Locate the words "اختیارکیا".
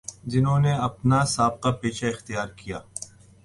2.05-2.79